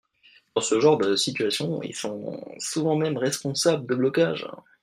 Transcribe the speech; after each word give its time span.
Dans 0.55 0.61
ce 0.63 0.79
genre 0.79 0.97
de 0.97 1.15
situations, 1.15 1.79
ils 1.83 1.93
sont 1.93 2.43
souvent 2.57 2.95
même 2.95 3.17
responsables 3.17 3.85
de 3.85 3.93
blocages. 3.93 4.47